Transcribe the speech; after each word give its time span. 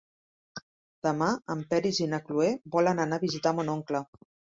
Demà 1.07 1.27
en 1.55 1.61
Peris 1.73 1.99
i 2.01 2.07
na 2.13 2.19
Cloè 2.29 2.47
volen 2.77 3.03
anar 3.05 3.21
a 3.21 3.23
visitar 3.25 3.55
mon 3.61 3.71
oncle. 3.75 4.03